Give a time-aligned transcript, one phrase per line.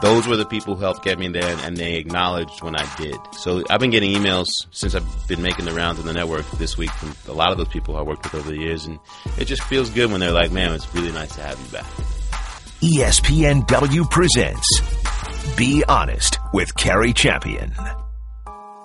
[0.00, 3.16] those were the people who helped get me there and they acknowledged when I did.
[3.32, 6.76] So I've been getting emails since I've been making the rounds in the network this
[6.76, 8.98] week from a lot of those people I worked with over the years and
[9.38, 11.86] it just feels good when they're like, man, it's really nice to have you back.
[12.80, 17.72] ESPNW presents Be Honest with Cari Champion.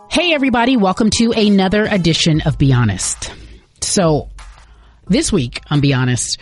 [0.10, 3.34] Hey everybody, welcome to another edition of Be Honest.
[3.82, 4.30] So
[5.08, 6.40] this week I'm Be Honest,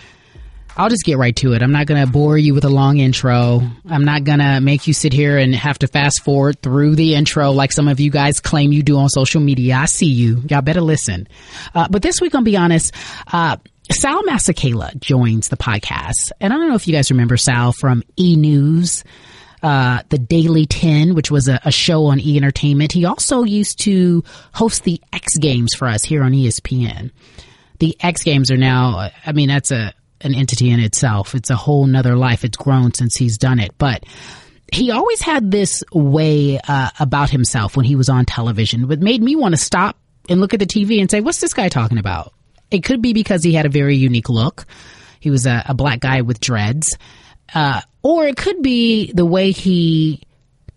[0.75, 1.61] I'll just get right to it.
[1.61, 3.61] I'm not going to bore you with a long intro.
[3.87, 7.13] I'm not going to make you sit here and have to fast forward through the
[7.13, 9.75] intro like some of you guys claim you do on social media.
[9.75, 10.41] I see you.
[10.49, 11.27] Y'all better listen.
[11.75, 12.91] Uh, but this week, I'm be honest,
[13.31, 13.57] uh,
[13.91, 16.31] Sal Masekela joins the podcast.
[16.41, 19.03] And I don't know if you guys remember Sal from E News.
[19.61, 22.91] Uh, the Daily 10, which was a, a, show on E Entertainment.
[22.91, 24.21] He also used to
[24.53, 27.11] host the X Games for us here on ESPN.
[27.83, 31.35] The X Games are now, I mean, that's a, an entity in itself.
[31.35, 32.45] It's a whole nother life.
[32.45, 33.77] It's grown since he's done it.
[33.77, 34.05] But
[34.71, 39.21] he always had this way uh, about himself when he was on television, but made
[39.21, 39.97] me want to stop
[40.29, 42.31] and look at the TV and say, what's this guy talking about?
[42.71, 44.63] It could be because he had a very unique look.
[45.19, 46.97] He was a, a black guy with dreads.
[47.53, 50.23] Uh, or it could be the way he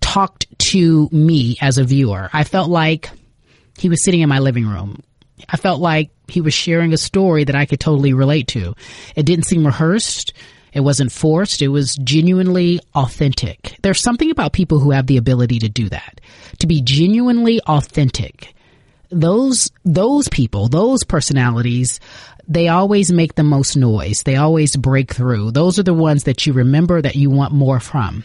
[0.00, 2.28] talked to me as a viewer.
[2.32, 3.10] I felt like
[3.78, 5.04] he was sitting in my living room.
[5.48, 8.74] I felt like he was sharing a story that I could totally relate to.
[9.14, 10.32] It didn't seem rehearsed.
[10.72, 11.62] It wasn't forced.
[11.62, 13.76] It was genuinely authentic.
[13.82, 16.20] There's something about people who have the ability to do that,
[16.58, 18.54] to be genuinely authentic.
[19.10, 22.00] Those, those people, those personalities,
[22.48, 24.22] they always make the most noise.
[24.24, 25.52] They always break through.
[25.52, 28.24] Those are the ones that you remember that you want more from.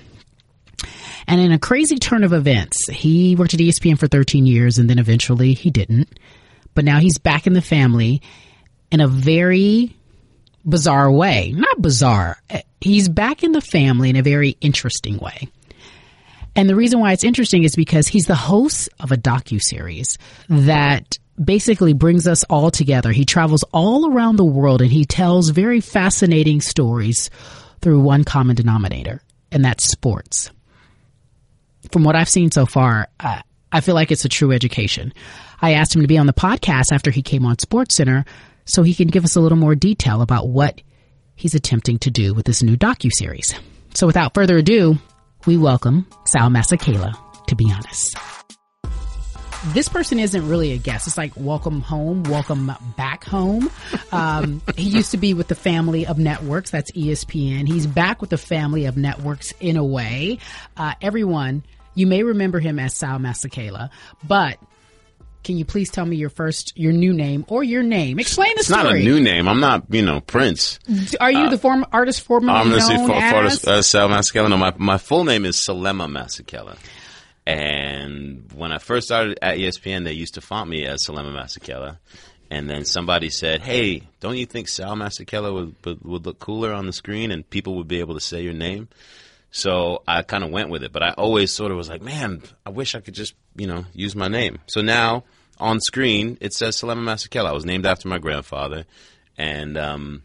[1.28, 4.90] And in a crazy turn of events, he worked at ESPN for 13 years and
[4.90, 6.10] then eventually he didn't
[6.74, 8.22] but now he's back in the family
[8.92, 9.96] in a very
[10.66, 11.54] bizarre way.
[11.56, 12.38] Not bizarre.
[12.50, 15.50] Uh, he's back in the family in a very interesting way.
[16.56, 20.18] And the reason why it's interesting is because he's the host of a docu series
[20.50, 23.12] that basically brings us all together.
[23.12, 27.30] He travels all around the world and he tells very fascinating stories
[27.82, 30.52] through one common denominator, and that's sports.
[31.92, 33.42] From what I've seen so far, I,
[33.72, 35.14] I feel like it's a true education.
[35.62, 38.26] I asked him to be on the podcast after he came on Sports Center
[38.66, 40.82] so he can give us a little more detail about what
[41.36, 43.54] he's attempting to do with this new docu series.
[43.94, 44.98] So without further ado,
[45.46, 47.14] we welcome Sal Masekela
[47.48, 48.18] to be honest.
[49.74, 51.06] This person isn't really a guest.
[51.06, 53.70] It's like welcome home, welcome back home.
[54.12, 56.72] Um, he used to be with the family of networks.
[56.72, 57.68] That's ESPN.
[57.68, 60.40] He's back with the family of networks in a way.
[60.76, 61.64] Uh, everyone,
[61.94, 63.92] you may remember him as Sal Masekela,
[64.24, 64.58] but
[65.44, 68.20] can you please tell me your first, your new name or your name?
[68.20, 68.82] Explain the it's story.
[68.82, 69.48] It's not a new name.
[69.48, 70.80] I'm not, you know, Prince.
[71.20, 73.34] Are you uh, the former artist formerly I'm known for, as?
[73.34, 74.50] Artist, uh, Sal Masekela.
[74.50, 76.78] No, my, my full name is Selema Masekela.
[77.46, 81.98] And when I first started at ESPN, they used to font me as Selema Masekela.
[82.52, 86.74] And then somebody said, "Hey, don't you think Sal Masekela would, would, would look cooler
[86.74, 88.90] on the screen, and people would be able to say your name?"
[89.52, 92.42] So I kind of went with it, but I always sort of was like, man,
[92.66, 94.60] I wish I could just, you know, use my name.
[94.68, 95.26] So now
[95.60, 97.50] on screen it says Selema Masekela.
[97.50, 98.86] I was named after my grandfather,
[99.38, 100.24] and um,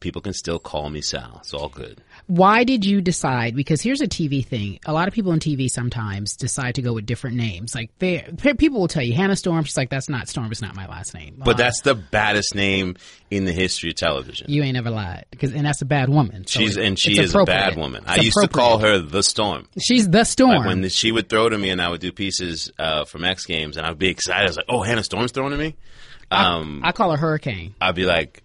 [0.00, 1.38] people can still call me Sal.
[1.40, 2.02] It's all good.
[2.28, 3.56] Why did you decide?
[3.56, 4.80] Because here's a TV thing.
[4.84, 7.74] A lot of people in TV sometimes decide to go with different names.
[7.74, 8.20] Like they,
[8.58, 9.64] people will tell you Hannah Storm.
[9.64, 10.52] She's like, that's not Storm.
[10.52, 11.36] It's not my last name.
[11.38, 12.96] But uh, that's the baddest name
[13.30, 14.50] in the history of television.
[14.50, 15.24] You ain't ever lied.
[15.30, 16.46] Because and that's a bad woman.
[16.46, 18.02] So She's and she is a bad woman.
[18.02, 19.66] It's I used to call her the Storm.
[19.80, 20.58] She's the Storm.
[20.58, 23.46] Like when she would throw to me, and I would do pieces uh, from X
[23.46, 24.42] Games, and I'd be excited.
[24.42, 25.76] I was like, oh, Hannah Storm's throwing to me.
[26.30, 27.74] Um, I, I call her Hurricane.
[27.80, 28.42] I'd be like.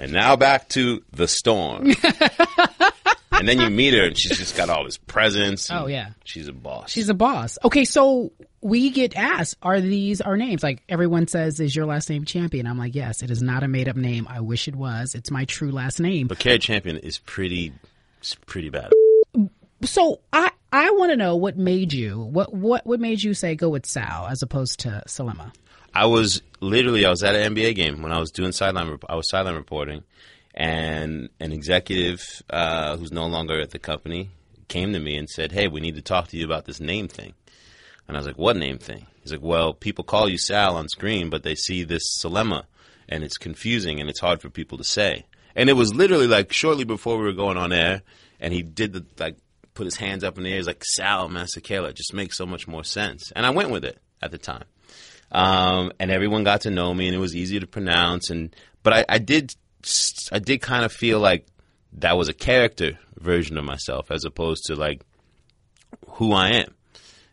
[0.00, 1.92] And now back to the storm.
[3.38, 5.70] and then you meet her, and she's just got all this presence.
[5.70, 6.90] Oh yeah, she's a boss.
[6.90, 7.58] She's a boss.
[7.64, 10.62] Okay, so we get asked, are these our names?
[10.62, 12.66] Like everyone says, is your last name Champion?
[12.66, 14.26] I'm like, yes, it is not a made up name.
[14.28, 15.14] I wish it was.
[15.14, 16.26] It's my true last name.
[16.26, 17.72] But Cari Champion is pretty,
[18.18, 18.92] it's pretty bad.
[19.82, 23.54] So I I want to know what made you what what what made you say
[23.54, 25.52] go with Sal as opposed to Selema.
[25.94, 28.98] I was literally I was at an NBA game when I was doing sideline.
[29.08, 30.02] I was sideline reporting,
[30.56, 34.30] and an executive uh, who's no longer at the company
[34.68, 37.08] came to me and said, "Hey, we need to talk to you about this name
[37.08, 37.34] thing."
[38.08, 40.88] And I was like, "What name thing?" He's like, "Well, people call you Sal on
[40.88, 42.64] screen, but they see this Selema,
[43.08, 46.52] and it's confusing and it's hard for people to say." And it was literally like
[46.52, 48.02] shortly before we were going on air,
[48.40, 49.36] and he did the like
[49.74, 50.56] put his hands up in the air.
[50.56, 53.84] He's like, "Sal Masekela." It just makes so much more sense, and I went with
[53.84, 54.64] it at the time.
[55.32, 58.30] Um, and everyone got to know me, and it was easy to pronounce.
[58.30, 59.52] And but I, I did
[60.32, 61.46] I did kind of feel like
[61.94, 65.02] that was a character version of myself as opposed to like
[66.08, 66.74] who I am,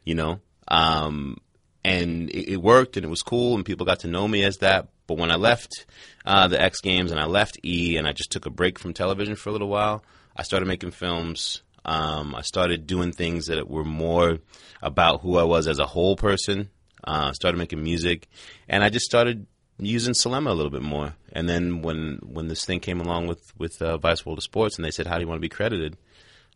[0.03, 0.39] you know.
[0.67, 1.37] Um,
[1.83, 4.57] and it, it, worked and it was cool and people got to know me as
[4.57, 4.89] that.
[5.07, 5.85] But when I left
[6.25, 8.93] uh, the X Games and I left E and I just took a break from
[8.93, 10.03] television for a little while,
[10.35, 11.61] I started making films.
[11.85, 14.39] Um, I started doing things that were more
[14.81, 16.69] about who I was as a whole person.
[17.03, 18.29] Uh, started making music,
[18.69, 19.45] and I just started
[19.79, 21.15] using Selema a little bit more.
[21.31, 24.77] And then when when this thing came along with with uh, Vice World of Sports,
[24.77, 25.97] and they said, "How do you want to be credited?"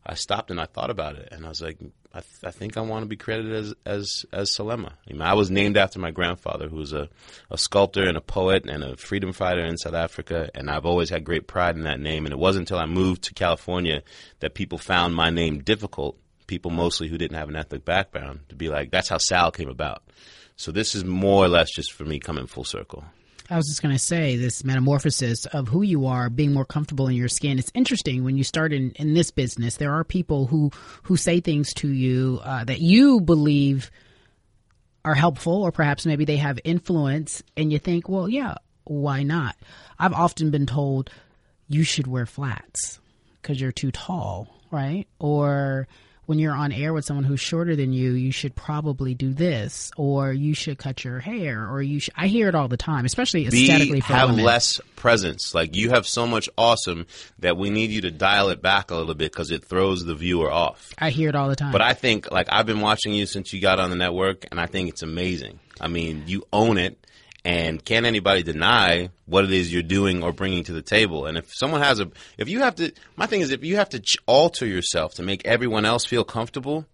[0.09, 1.77] I stopped and I thought about it, and I was like,
[2.13, 4.93] I, th- I think I want to be credited as as as Selema.
[5.07, 7.09] I, mean, I was named after my grandfather, who was a,
[7.51, 11.09] a sculptor and a poet and a freedom fighter in South Africa, and I've always
[11.09, 12.25] had great pride in that name.
[12.25, 14.01] And it wasn't until I moved to California
[14.39, 16.17] that people found my name difficult.
[16.47, 19.67] People mostly who didn't have an ethnic background to be like, that's how Sal came
[19.67, 20.01] about.
[20.57, 23.05] So this is more or less just for me coming full circle.
[23.49, 27.07] I was just going to say this metamorphosis of who you are, being more comfortable
[27.07, 27.57] in your skin.
[27.57, 29.77] It's interesting when you start in, in this business.
[29.77, 30.71] There are people who
[31.03, 33.89] who say things to you uh, that you believe
[35.05, 39.55] are helpful, or perhaps maybe they have influence, and you think, well, yeah, why not?
[39.97, 41.09] I've often been told
[41.69, 42.99] you should wear flats
[43.41, 45.07] because you're too tall, right?
[45.19, 45.87] Or
[46.27, 49.91] when you're on air with someone who's shorter than you, you should probably do this,
[49.95, 52.01] or you should cut your hair, or you.
[52.01, 53.93] Should, I hear it all the time, especially aesthetically.
[53.93, 54.43] Be, for have women.
[54.43, 55.55] less presence.
[55.55, 57.07] Like you have so much awesome
[57.39, 60.15] that we need you to dial it back a little bit because it throws the
[60.15, 60.93] viewer off.
[60.97, 61.71] I hear it all the time.
[61.71, 64.59] But I think like I've been watching you since you got on the network, and
[64.59, 65.59] I think it's amazing.
[65.79, 66.99] I mean, you own it.
[67.47, 71.25] And can anybody deny what it is you're doing or bringing to the table?
[71.25, 73.87] And if someone has a, if you have to, my thing is if you have
[73.91, 76.85] to ch- alter yourself to make everyone else feel comfortable,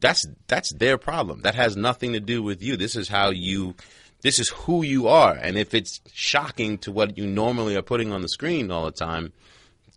[0.00, 1.42] that's that's their problem.
[1.42, 2.78] That has nothing to do with you.
[2.78, 3.74] This is how you,
[4.22, 5.34] this is who you are.
[5.34, 8.92] And if it's shocking to what you normally are putting on the screen all the
[8.92, 9.34] time,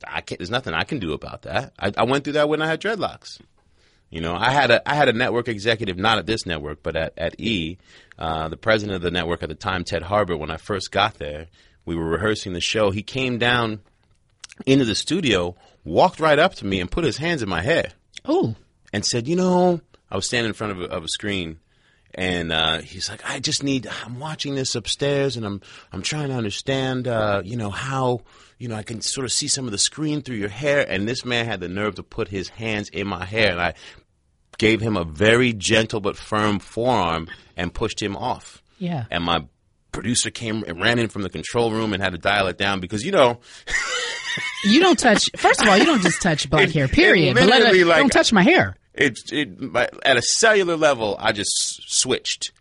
[0.05, 0.39] I can't.
[0.39, 1.71] There's nothing I can do about that.
[1.79, 3.39] I, I went through that when I had dreadlocks.
[4.15, 6.95] You know, I had a I had a network executive, not at this network, but
[6.95, 7.77] at, at E,
[8.17, 10.39] uh, the president of the network at the time, Ted Harbert.
[10.39, 11.47] When I first got there,
[11.83, 12.91] we were rehearsing the show.
[12.91, 13.81] He came down
[14.65, 17.91] into the studio, walked right up to me, and put his hands in my hair.
[18.23, 18.55] Oh,
[18.93, 21.59] and said, "You know," I was standing in front of a, of a screen,
[22.13, 23.85] and uh, he's like, "I just need.
[24.05, 25.59] I'm watching this upstairs, and I'm
[25.91, 28.21] I'm trying to understand, uh, you know, how."
[28.57, 31.05] You know, I can sort of see some of the screen through your hair, and
[31.05, 33.73] this man had the nerve to put his hands in my hair, and I
[34.57, 38.61] gave him a very gentle but firm forearm and pushed him off.
[38.77, 39.05] Yeah.
[39.11, 39.45] And my
[39.91, 42.79] producer came and ran in from the control room and had to dial it down
[42.81, 43.39] because you know
[44.65, 45.29] you don't touch.
[45.37, 46.87] First of all, you don't just touch black It- hair.
[46.87, 47.35] Period.
[47.35, 48.75] But let like- don't touch my hair.
[48.93, 52.51] it, it my- at a cellular level I just switched.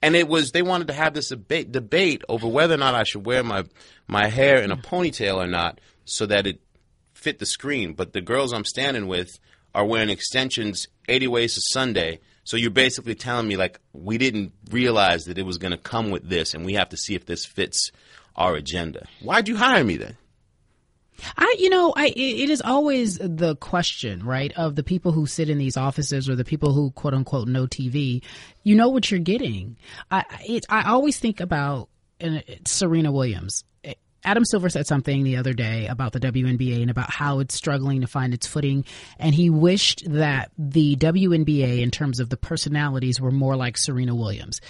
[0.00, 3.02] And it was they wanted to have this debate debate over whether or not I
[3.02, 3.64] should wear my
[4.06, 6.60] my hair in a ponytail or not so that it
[7.14, 7.94] fit the screen.
[7.94, 9.28] But the girls I'm standing with
[9.74, 12.20] are wearing extensions 80 ways to Sunday.
[12.44, 16.10] So you're basically telling me like we didn't realize that it was going to come
[16.10, 17.90] with this, and we have to see if this fits
[18.36, 19.06] our agenda.
[19.20, 20.16] Why'd you hire me then?
[21.36, 25.26] I, you know, I it, it is always the question, right, of the people who
[25.26, 28.22] sit in these offices or the people who quote unquote know TV.
[28.62, 29.76] You know what you're getting.
[30.10, 31.88] I it, I always think about
[32.64, 33.64] Serena Williams.
[34.24, 38.00] Adam Silver said something the other day about the WNBA and about how it's struggling
[38.00, 38.84] to find its footing,
[39.18, 44.14] and he wished that the WNBA, in terms of the personalities, were more like Serena
[44.14, 44.60] Williams.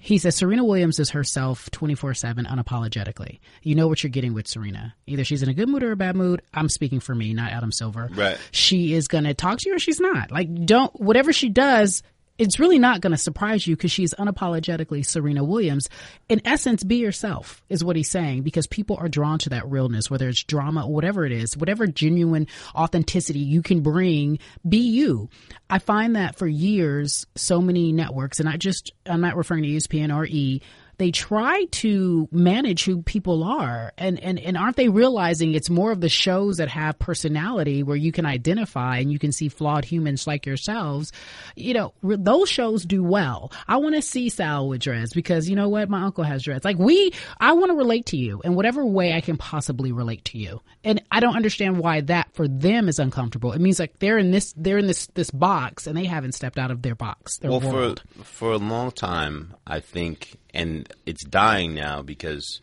[0.00, 3.40] He says Serena Williams is herself 24 7 unapologetically.
[3.62, 4.94] You know what you're getting with Serena.
[5.06, 6.40] Either she's in a good mood or a bad mood.
[6.54, 8.08] I'm speaking for me, not Adam Silver.
[8.14, 8.38] Right.
[8.52, 10.30] She is going to talk to you or she's not.
[10.30, 12.04] Like, don't, whatever she does,
[12.38, 15.88] it's really not going to surprise you because she's unapologetically Serena Williams.
[16.28, 20.10] In essence, be yourself is what he's saying because people are drawn to that realness,
[20.10, 25.28] whether it's drama or whatever it is, whatever genuine authenticity you can bring, be you.
[25.68, 29.68] I find that for years, so many networks, and I just, I'm not referring to
[29.68, 30.62] ESPN or E,
[30.98, 33.92] they try to manage who people are.
[33.96, 37.96] And, and and aren't they realizing it's more of the shows that have personality where
[37.96, 41.12] you can identify and you can see flawed humans like yourselves?
[41.56, 43.52] You know those shows do well.
[43.66, 45.88] I want to see sal with dreads because you know what?
[45.88, 46.64] My uncle has dreads.
[46.64, 50.24] Like we i want to relate to you in whatever way i can possibly relate
[50.26, 50.60] to you.
[50.84, 53.52] And i don't understand why that for them is uncomfortable.
[53.52, 56.58] It means like they're in this they're in this this box and they haven't stepped
[56.58, 57.38] out of their box.
[57.38, 58.02] Their well, world.
[58.24, 62.60] for for a long time, I think, and it's dying now because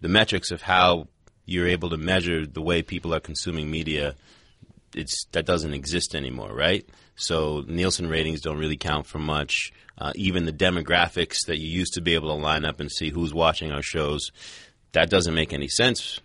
[0.00, 1.08] the metrics of how
[1.46, 4.14] you're able to measure the way people are consuming media,
[4.94, 6.86] it's that doesn't exist anymore, right?
[7.16, 9.72] So Nielsen ratings don't really count for much.
[9.96, 13.10] Uh, even the demographics that you used to be able to line up and see
[13.10, 14.30] who's watching our shows,
[14.92, 16.20] that doesn't make any sense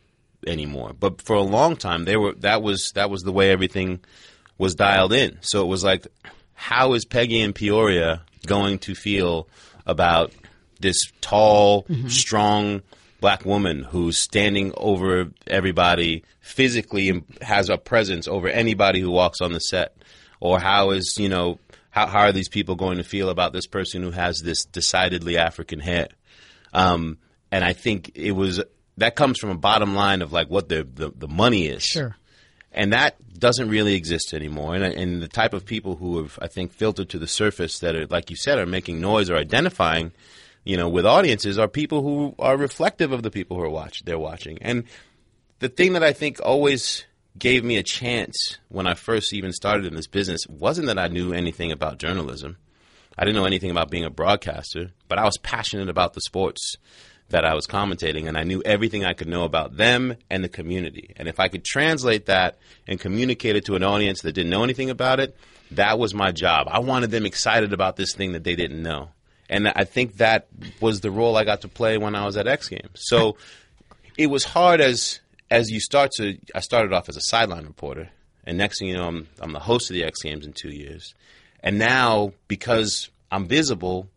[0.48, 0.94] anymore.
[1.00, 4.00] But for a long time, they were that was that was the way everything
[4.58, 5.38] was dialed in.
[5.42, 6.08] So it was like,
[6.56, 9.48] how is Peggy in Peoria going to feel
[9.86, 10.34] about
[10.80, 12.82] this tall, strong
[13.22, 19.42] black woman who's standing over everybody physically and has a presence over anybody who walks
[19.42, 19.96] on the set?
[20.40, 21.60] Or how is, you know,
[21.90, 25.38] how, how are these people going to feel about this person who has this decidedly
[25.38, 26.08] African hair?
[26.74, 27.18] Um,
[27.52, 28.62] and I think it was
[28.98, 32.16] that comes from a bottom line of like what the, the, the money is Sure.
[32.72, 34.76] and that doesn't really exist anymore.
[34.76, 37.96] And, and the type of people who have, I think, filtered to the surface that
[37.96, 40.12] are, like you said, are making noise or identifying,
[40.70, 44.06] you know, with audiences are people who are reflective of the people who are watch
[44.06, 44.60] they're watching.
[44.62, 44.84] And
[45.58, 47.06] the thing that I think always
[47.40, 51.08] gave me a chance when I first even started in this business wasn't that I
[51.08, 52.58] knew anything about journalism.
[53.18, 56.78] I didn't know anything about being a broadcaster, but I was passionate about the sports
[57.30, 60.50] that I was commentating, and I knew everything I could know about them and the
[60.50, 61.14] community.
[61.16, 64.64] And if I could translate that and communicate it to an audience that didn't know
[64.64, 65.36] anything about it,
[65.72, 66.68] that was my job.
[66.70, 69.10] I wanted them excited about this thing that they didn't know.
[69.50, 70.48] And I think that
[70.80, 72.92] was the role I got to play when I was at X Games.
[72.96, 73.38] So
[74.18, 76.38] it was hard as as you start to.
[76.54, 78.10] I started off as a sideline reporter,
[78.46, 80.70] and next thing you know, I'm I'm the host of the X Games in two
[80.70, 81.16] years,
[81.62, 84.08] and now because I'm visible,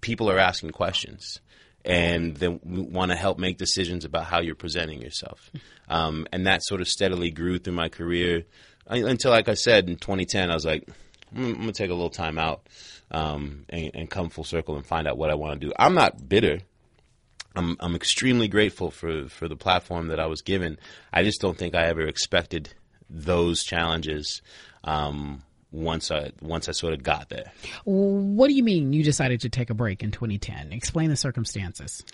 [0.00, 1.40] people are asking questions,
[1.84, 5.50] and they want to help make decisions about how you're presenting yourself,
[5.88, 8.44] um, and that sort of steadily grew through my career
[8.90, 10.88] until, like I said, in 2010, I was like,
[11.34, 12.66] I'm, I'm gonna take a little time out
[13.10, 15.72] um, and, and come full circle and find out what I want to do.
[15.78, 16.60] I'm not bitter.
[17.56, 20.78] I'm I'm extremely grateful for for the platform that I was given.
[21.12, 22.72] I just don't think I ever expected
[23.08, 24.40] those challenges
[24.84, 27.52] um, once I once I sort of got there.
[27.84, 30.72] What do you mean you decided to take a break in 2010?
[30.72, 32.04] Explain the circumstances.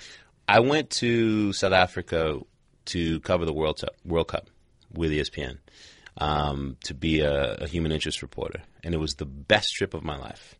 [0.49, 2.40] I went to South Africa
[2.87, 4.49] to cover the World Cup, World Cup
[4.92, 5.58] with ESPN
[6.18, 10.04] um, to be a, a human interest reporter, and it was the best trip of
[10.04, 10.54] my life.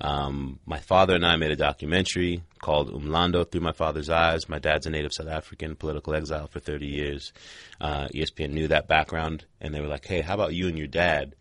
[0.00, 4.48] Um, my father and I made a documentary called Umlando Through My Father's Eyes.
[4.48, 7.32] My dad's a native South African, political exile for 30 years.
[7.80, 10.88] Uh, ESPN knew that background, and they were like, "Hey, how about you and your
[10.88, 11.36] dad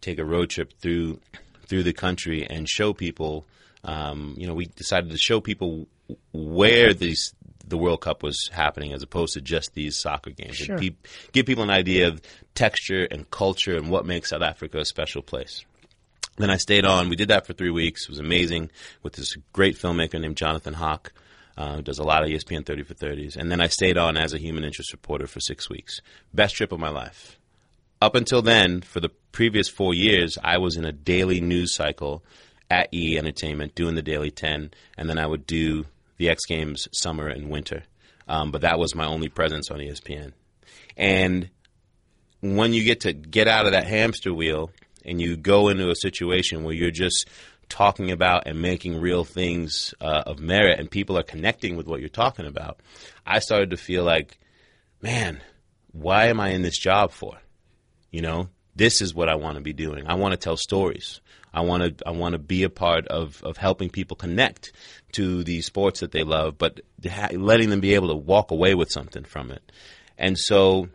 [0.00, 1.20] take a road trip through
[1.66, 3.46] through the country and show people?"
[3.84, 5.86] Um, you know, we decided to show people
[6.32, 7.34] where these
[7.66, 10.78] the World Cup was happening, as opposed to just these soccer games, Sure.
[10.78, 10.90] pe-
[11.32, 12.20] give people an idea of
[12.54, 15.64] texture and culture and what makes South Africa a special place.
[16.36, 17.08] Then I stayed on.
[17.08, 18.02] We did that for three weeks.
[18.04, 18.70] It was amazing
[19.02, 21.12] with this great filmmaker named Jonathan Hock,
[21.56, 23.36] uh, who does a lot of ESPN 30 for 30s.
[23.36, 26.00] And then I stayed on as a human interest reporter for six weeks.
[26.34, 27.38] Best trip of my life.
[28.02, 32.22] Up until then, for the previous four years, I was in a daily news cycle
[32.70, 36.88] at E Entertainment doing the Daily 10, and then I would do the X Games
[36.92, 37.84] summer and winter.
[38.28, 40.32] Um, but that was my only presence on ESPN.
[40.96, 41.50] And
[42.40, 44.70] when you get to get out of that hamster wheel
[45.04, 47.28] and you go into a situation where you're just
[47.68, 52.00] talking about and making real things uh, of merit and people are connecting with what
[52.00, 52.80] you're talking about,
[53.26, 54.38] I started to feel like,
[55.02, 55.40] man,
[55.92, 57.38] why am I in this job for?
[58.10, 60.06] You know, this is what I want to be doing.
[60.06, 61.20] I want to tell stories.
[61.56, 64.72] I want to I want to be a part of, of helping people connect
[65.12, 68.74] to the sports that they love, but ha- letting them be able to walk away
[68.74, 69.62] with something from it.
[70.18, 70.88] And so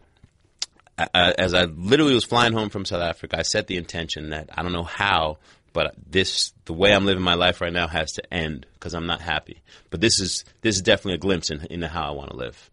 [0.98, 4.50] uh, as I literally was flying home from South Africa, I set the intention that
[4.56, 5.38] I don't know how,
[5.74, 9.08] but this the way I'm living my life right now has to end because I'm
[9.08, 9.62] not happy.
[9.90, 12.70] But this is this is definitely a glimpse in, into how I want to live.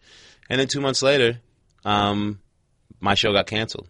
[0.50, 1.40] And then two months later,
[1.84, 2.40] um,
[3.00, 3.88] my show got canceled.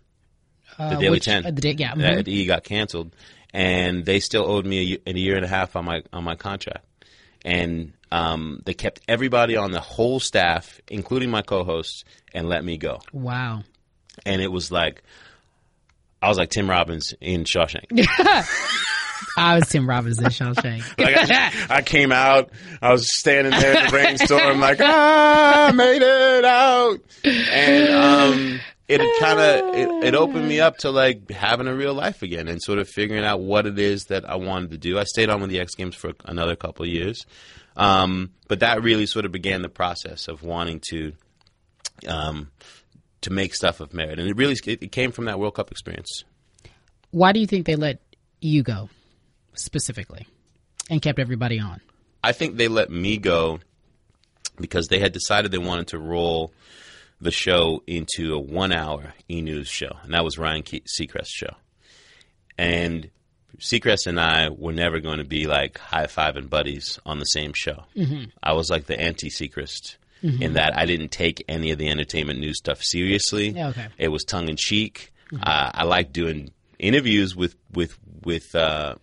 [0.76, 2.28] The Uh, Daily which- Ten, uh, the yeah, mhm.
[2.28, 3.12] E got canceled,
[3.52, 6.24] and they still owed me a, ye- a year and a half on my on
[6.24, 6.84] my contract,
[7.44, 12.78] and um, they kept everybody on the whole staff, including my co-hosts, and let me
[12.78, 13.62] go Wow.
[14.24, 15.02] and it was like
[16.22, 17.84] I was like Tim Robbins in Shawshank.
[19.36, 20.82] I was Tim Robbins in Shawshank.
[20.98, 22.50] Like I, I came out,
[22.82, 28.60] I was standing there in the rainstorm, like ah, I made it out, and um,
[28.88, 32.48] it kind of it, it opened me up to like having a real life again
[32.48, 34.98] and sort of figuring out what it is that I wanted to do.
[34.98, 37.24] I stayed on with the X Games for another couple of years,
[37.76, 41.12] um, but that really sort of began the process of wanting to.
[42.06, 42.50] Um,
[43.22, 46.22] to make stuff of merit, and it really it came from that World Cup experience.
[47.10, 48.00] Why do you think they let
[48.40, 48.88] you go
[49.54, 50.28] specifically
[50.88, 51.80] and kept everybody on?
[52.22, 53.58] I think they let me go
[54.60, 56.52] because they had decided they wanted to roll
[57.20, 61.54] the show into a one-hour e-news show, and that was Ryan Ke- Seacrest's show.
[62.56, 63.10] And
[63.58, 67.84] Seacrest and I were never going to be like high-fiving buddies on the same show.
[68.42, 72.58] I was like the anti-Seacrest, in that I didn't take any of the entertainment news
[72.58, 73.50] stuff seriously.
[73.50, 73.88] Yeah, okay.
[73.98, 75.12] It was tongue in cheek.
[75.32, 78.96] Uh, I like doing interviews with with with uh,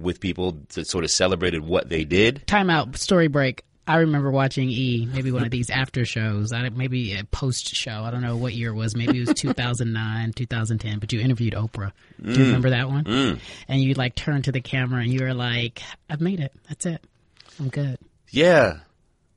[0.00, 2.46] with people that sort of celebrated what they did.
[2.46, 2.96] Time out.
[2.96, 3.64] Story break.
[3.88, 8.02] I remember watching E, maybe one of these after shows, I, maybe a post show.
[8.04, 8.94] I don't know what year it was.
[8.94, 11.92] Maybe it was 2009, 2010, but you interviewed Oprah.
[12.22, 13.04] Do you remember that one?
[13.04, 13.40] Mm.
[13.66, 16.52] And you like turned to the camera and you were like, I've made it.
[16.68, 17.02] That's it.
[17.58, 17.98] I'm good.
[18.28, 18.80] Yeah.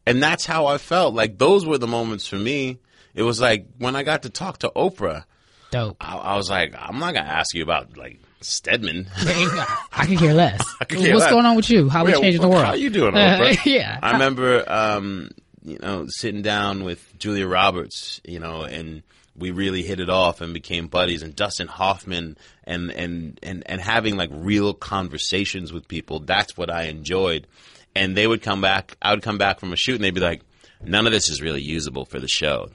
[0.06, 1.14] And that's how I felt.
[1.14, 2.80] Like those were the moments for me.
[3.16, 5.24] It was like when I got to talk to Oprah,
[5.72, 5.96] Dope.
[6.02, 9.08] I, I was like, I'm not gonna ask you about like Stedman.
[9.18, 10.64] I could care less.
[10.80, 11.32] could care What's less.
[11.32, 11.90] going on with you?
[11.90, 12.66] How we Yeah, changing the world?
[12.66, 13.66] How you doing, Oprah?
[13.66, 14.00] yeah.
[14.02, 15.30] I remember, um,
[15.64, 19.04] you know, sitting down with Julia Roberts, you know, and
[19.38, 21.22] we really hit it off and became buddies.
[21.24, 26.20] And Dustin Hoffman, and and and and having like real conversations with people.
[26.20, 27.48] That's what I enjoyed.
[27.96, 28.98] And they would come back.
[29.02, 30.42] I would come back from a shoot, and they'd be like,
[30.84, 32.70] "None of this is really usable for the show."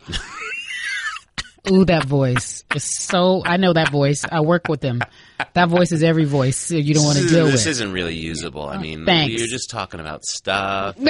[1.70, 3.42] Ooh, that voice is so.
[3.44, 4.24] I know that voice.
[4.30, 5.00] I work with them.
[5.54, 7.66] That voice is every voice you don't want to this, deal this with.
[7.72, 8.66] isn't really usable.
[8.68, 9.34] I mean, thanks.
[9.38, 10.96] you're just talking about stuff.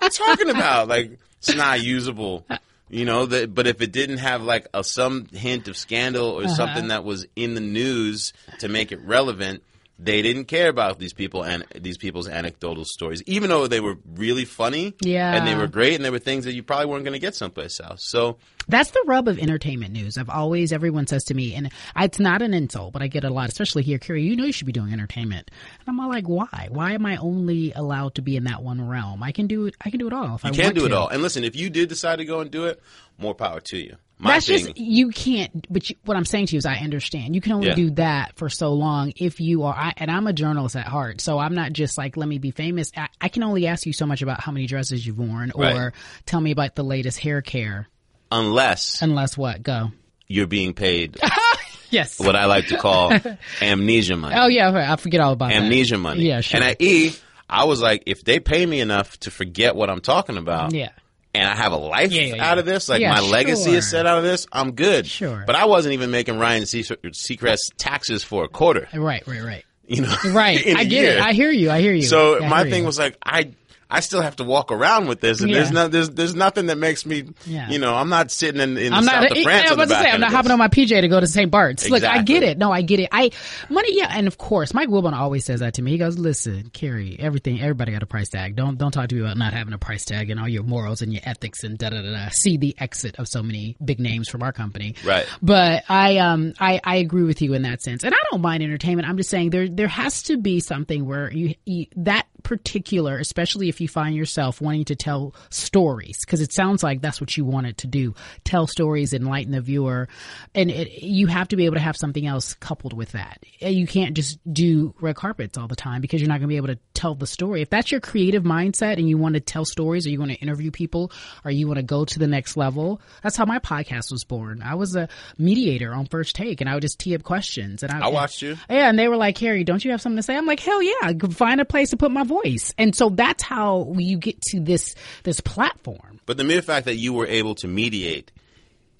[0.00, 0.88] Like, talking about?
[0.88, 2.44] Like, it's not usable.
[2.88, 6.46] You know, that, but if it didn't have like a, some hint of scandal Uh-huh.
[6.46, 9.62] or something that was in the news to make it relevant,
[9.98, 13.96] they didn't care about these people and these people's anecdotal stories, even though they were
[14.14, 14.94] really funny.
[15.00, 15.34] Yeah.
[15.34, 17.34] and they were great, and they were things that you probably weren't going to get
[17.34, 18.08] someplace else.
[18.08, 18.38] So
[18.68, 20.16] That's the rub of entertainment news.
[20.16, 23.30] I've always, everyone says to me, and it's not an insult, but I get a
[23.30, 25.50] lot, especially here, Cari, you know you should be doing entertainment.
[25.80, 26.68] And I'm all like, why?
[26.70, 29.22] Why am I only allowed to be in that one realm?
[29.22, 30.86] I can do it, I can do it all if I you can want do
[30.86, 31.08] it all.
[31.08, 32.80] And listen, if you did decide to go and do it,
[33.18, 33.96] more power to you.
[34.20, 35.70] My That's thing, just you can't.
[35.72, 37.34] But you, what I'm saying to you is, I understand.
[37.36, 37.74] You can only Yeah.
[37.74, 39.74] do that for so long if you are.
[39.74, 42.50] I, and I'm a journalist at heart, so I'm not just like let me be
[42.50, 42.90] famous.
[42.96, 45.62] I, I can only ask you so much about how many dresses you've worn, or
[45.62, 45.92] Right.
[46.26, 47.86] tell me about the latest hair care.
[48.32, 49.62] unless Unless what?
[49.62, 49.92] Go.
[50.26, 51.16] you're being paid
[51.90, 52.18] Yes.
[52.20, 53.12] what I like to call
[53.62, 54.34] amnesia money.
[54.38, 55.62] Oh yeah, I forget all about that.
[55.62, 56.24] amnesia money.
[56.26, 56.60] Yeah, sure.
[56.60, 57.12] And at E,
[57.48, 60.90] I was like, if they pay me enough to forget what I'm talking about, Yeah.
[61.34, 62.50] And I have a life Yeah, yeah, yeah.
[62.50, 65.06] out of this, like my legacy is set out of this, I'm good.
[65.06, 65.44] Sure.
[65.46, 68.88] But I wasn't even making Ryan Se- Seacrest taxes for a quarter.
[68.94, 69.64] Right, right, right.
[69.86, 70.66] You know, Right.
[70.76, 71.20] I get it.
[71.20, 71.70] I hear you.
[71.70, 72.02] I hear you.
[72.02, 72.86] So I my thing you.
[72.86, 73.52] was like, I.
[73.90, 76.76] I still have to walk around with this, and there's no, there's, there's nothing that
[76.76, 77.70] makes me, Yeah.
[77.70, 79.36] you know, I'm not sitting in, in the I'm south not.
[79.36, 79.70] of France.
[79.70, 81.26] I was the about to say I'm not hopping on my PJ to go to
[81.26, 81.50] St.
[81.50, 81.88] Bart's.
[81.88, 82.58] Look, I get it.
[82.58, 83.08] No, I get it.
[83.12, 83.30] I
[83.70, 83.96] money.
[83.96, 85.92] Yeah, and of course, Mike Wilbon always says that to me.
[85.92, 87.60] He goes, "Listen, Cari, everything.
[87.60, 88.56] Everybody got a price tag.
[88.56, 91.00] Don't don't talk to me about not having a price tag and all your morals
[91.00, 92.28] and your ethics and da da da da.
[92.30, 94.96] See the exit of so many big names from our company.
[95.04, 95.26] Right.
[95.40, 98.62] But I um I I agree with you in that sense, and I don't mind
[98.62, 99.08] entertainment.
[99.08, 103.68] I'm just saying there there has to be something where you, you that particular, especially
[103.68, 107.44] if you find yourself wanting to tell stories, because it sounds like that's what you
[107.44, 108.14] wanted to do:
[108.44, 110.08] tell stories, enlighten the viewer,
[110.54, 113.42] and it, you have to be able to have something else coupled with that.
[113.60, 116.56] You can't just do red carpets all the time because you're not going to be
[116.56, 117.62] able to tell the story.
[117.62, 120.38] If that's your creative mindset and you want to tell stories, or you want to
[120.38, 121.12] interview people,
[121.44, 124.62] or you want to go to the next level, that's how my podcast was born.
[124.62, 127.82] I was a mediator on First Take, and I would just tee up questions.
[127.82, 128.56] And I, I watched you.
[128.68, 130.36] yeah, and they were like, Harry, don't you have something to say?
[130.36, 132.72] I'm like, hell yeah, find a place to put my voice.
[132.78, 133.67] And so that's how
[133.98, 136.20] you get to this this platform.
[136.26, 138.30] But the mere fact that you were able to mediate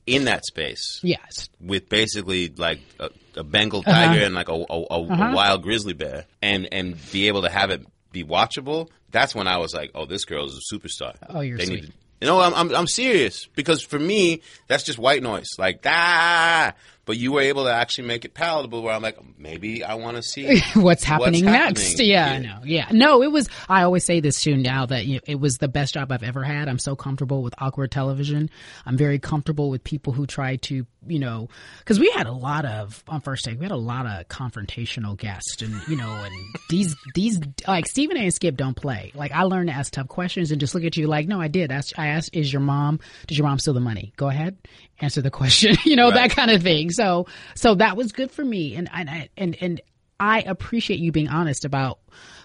[0.06, 1.48] in that space Yes.
[1.60, 3.92] with basically like a, a Bengal Uh-huh.
[3.92, 4.98] tiger and like a, a, a,
[5.30, 9.46] a wild grizzly bear, and and be able to have it be watchable, that's when
[9.46, 11.14] I was like, oh, this girl is a superstar.
[11.28, 11.82] Oh, you're They sweet.
[11.86, 15.46] to- you know, I'm, I'm I'm serious because for me, that's just white noise.
[15.56, 16.72] Like ah,
[17.08, 18.82] but you were able to actually make it palatable.
[18.82, 21.92] Where I'm like, maybe I want to see What's happening next?
[21.92, 22.60] happening Yeah, I know.
[22.64, 23.48] Yeah, no, it was.
[23.66, 24.58] I always say this too.
[24.58, 26.68] Now that you know, it was the best job I've ever had.
[26.68, 28.50] I'm so comfortable with awkward television.
[28.84, 32.66] I'm very comfortable with people who try to, you know, because we had a lot
[32.66, 33.58] of on first take.
[33.58, 36.34] We had a lot of confrontational guests, and you know, and
[36.68, 38.24] these these like Stephen A.
[38.24, 39.12] and Skip don't play.
[39.14, 41.48] Like I learned to ask tough questions and just look at you like, no, I
[41.48, 41.72] did.
[41.72, 43.00] Ask, I asked, is your mom?
[43.26, 44.12] Did your mom steal the money?
[44.16, 44.58] Go ahead,
[45.00, 45.76] answer the question.
[45.84, 46.90] you know that kind of thing.
[46.90, 49.80] So so that was good for me, and and I- and and
[50.20, 51.98] I appreciate you being honest about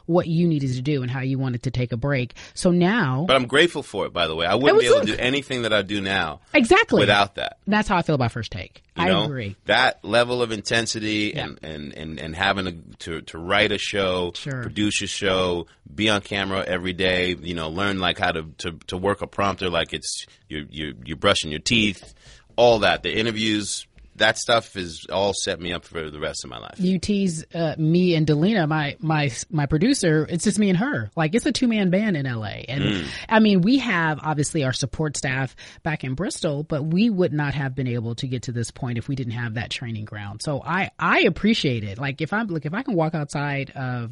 [0.06, 2.34] what you needed to do and how you wanted to take a break.
[2.54, 4.12] So now, But I'm grateful for it.
[4.12, 7.00] By the way, I wouldn't be able to do anything that I do now exactly
[7.00, 7.60] without that.
[7.66, 8.84] That's how I feel about First Take.
[8.98, 9.56] You I know, agree.
[9.66, 11.46] that level of intensity Yeah.
[11.46, 14.62] and, and, and, and having a, to to write a show, Sure.
[14.62, 17.34] produce a show, be on camera every day.
[17.40, 20.94] You know, learn like how to, to, to work a prompter like it's you're, you're
[21.06, 22.14] you're brushing your teeth.
[22.56, 26.50] All that the interviews that stuff is all set me up for the rest of
[26.50, 26.76] my life.
[26.78, 30.28] You tease uh, me and Delina, my my my producer.
[30.30, 31.10] It's just me and her.
[31.16, 33.08] Like it's a two man band in LA, and Mm.
[33.30, 37.54] I mean we have obviously our support staff back in Bristol, but we would not
[37.56, 40.42] have been able to get to this point if we didn't have that training ground.
[40.44, 41.98] So I I appreciate it.
[41.98, 44.12] Like if I'm look if I can walk outside of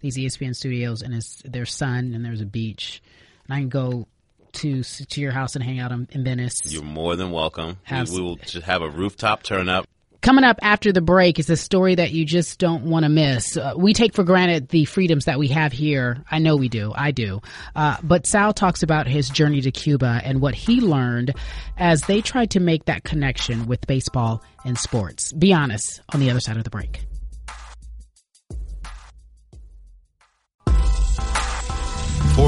[0.00, 3.02] these ESPN studios and it's there's sun and there's a beach,
[3.48, 4.06] and I can go
[4.54, 6.60] to to your house and hang out in, in Venice.
[6.64, 7.78] You're more than welcome.
[7.84, 9.86] Have- we, we will just have a rooftop turn up.
[10.22, 13.56] Coming up after the break is a story that you just don't want to miss.
[13.56, 16.22] Uh, we take for granted the freedoms that we have here.
[16.30, 16.92] I know we do.
[16.94, 17.40] I do.
[17.74, 21.34] Uh, but Sal talks about his journey to Cuba and what he learned
[21.78, 25.32] as they tried to make that connection with baseball and sports.
[25.32, 27.06] Be honest on the other side of the break.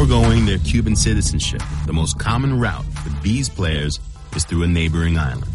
[0.03, 4.01] Foregoing their Cuban citizenship, the most common route for these players
[4.35, 5.47] is through a neighboring island.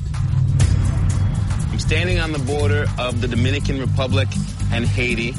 [1.69, 4.29] I'm standing on the border of the Dominican Republic
[4.71, 5.33] and Haiti.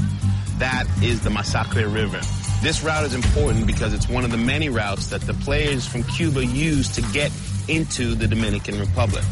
[0.59, 2.21] That is the Masacre River.
[2.61, 6.03] This route is important because it's one of the many routes that the players from
[6.03, 7.31] Cuba use to get
[7.67, 9.23] into the Dominican Republic.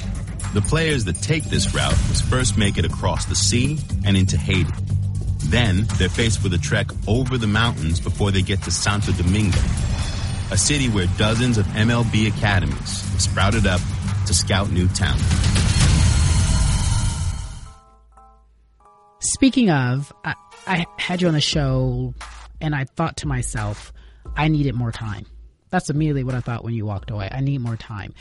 [0.56, 4.38] The players that take this route must first make it across the sea and into
[4.38, 4.74] Haiti.
[5.46, 9.60] Then they're faced with a trek over the mountains before they get to Santo Domingo,
[10.52, 13.82] a city where dozens of MLB academies have sprouted up
[14.26, 15.24] to scout new talent.
[19.20, 22.14] Speaking of, I, I had you on the show
[22.62, 23.94] and I thought to myself,
[24.36, 25.26] I needed more time.
[25.70, 27.28] That's immediately what I thought when you walked away.
[27.32, 28.14] I need more time.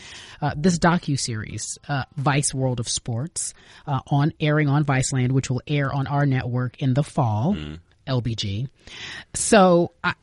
[0.42, 3.54] Uh, this docu series, uh, Vice World of Sports,
[3.86, 7.56] uh, on airing on Viceland, which will air on our network in the fall,
[8.06, 8.68] LBG.
[9.34, 10.14] So I,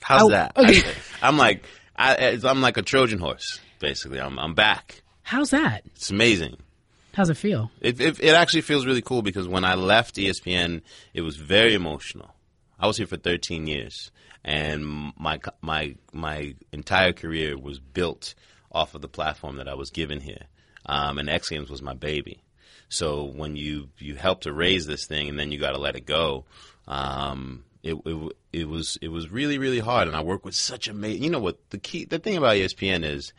[0.00, 0.56] How's Oh, that?
[0.56, 0.82] okay.
[1.22, 1.64] I, am like,
[1.96, 4.20] I, I'm like a Trojan horse, basically.
[4.20, 5.02] I'm, I'm back.
[5.22, 5.82] how's that?
[5.96, 6.56] It's amazing.
[7.14, 7.70] How's it feel?
[7.80, 10.82] It, it, it actually feels really cool because when I left ESPN,
[11.14, 12.35] it was very emotional.
[12.78, 14.10] I was here for 13 years,
[14.44, 18.34] and my my my entire career was built
[18.70, 20.46] off of the platform that I was given here.
[20.84, 22.42] Um, and X Games was my baby.
[22.88, 25.96] So when you you help to raise this thing, and then you got to let
[25.96, 26.44] it go.
[26.86, 30.88] Um, it, it it was it was really really hard, and I work with such
[30.88, 31.24] amazing.
[31.24, 33.32] You know what the key the thing about ESPN is,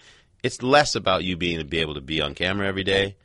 [0.44, 3.16] it's less about you being to be able to be on camera every day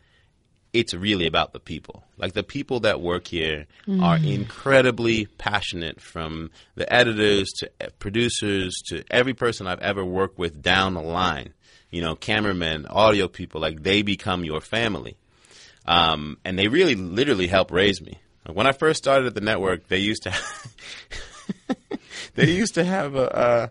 [0.72, 2.02] it's really about the people.
[2.16, 3.66] Like the people that work here
[4.00, 10.62] are incredibly passionate from the editors to producers to every person I've ever worked with
[10.62, 11.52] down the line.
[11.90, 15.16] You know, cameramen, audio people, like they become your family.
[15.84, 18.18] Um, and they really literally help raise me.
[18.46, 20.32] Like, when I first started at the network, they used to
[22.34, 23.66] they used to have a uh,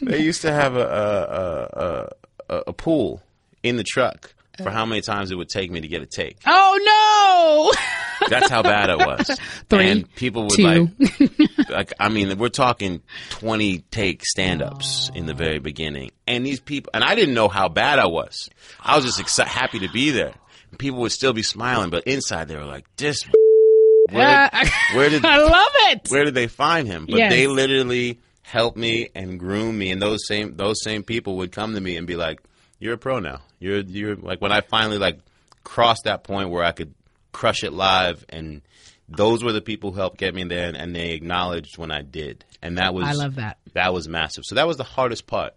[0.00, 2.08] they used to have a
[2.48, 3.22] a, a, a a pool
[3.62, 6.38] in the truck for how many times it would take me to get a take.
[6.46, 8.28] Oh no!
[8.28, 9.38] That's how bad it was.
[9.68, 10.62] Three, and people would two.
[10.62, 11.30] like,
[11.70, 16.90] like, I mean, we're talking twenty take stand-ups in the very beginning, and these people,
[16.94, 18.48] and I didn't know how bad I was.
[18.80, 20.34] I was just exci- happy to be there.
[20.78, 23.24] People would still be smiling, but inside they were like, "This,
[24.10, 26.08] where, Yeah, where did I love it.
[26.10, 27.32] where did they find him?" But Yes.
[27.32, 31.74] they literally helped me and groom me, and those same those same people would come
[31.74, 32.40] to me and be like,
[32.80, 33.42] "You're a pro now.
[33.60, 35.20] You're you're like when I finally like
[35.62, 36.92] crossed that point where I could
[37.32, 38.62] crush it live and."
[39.12, 42.00] Those were the people who helped get me there, and, and they acknowledged when I
[42.00, 43.58] did, and that was I love that.
[43.72, 44.44] that was massive.
[44.46, 45.52] So that was the hardest part,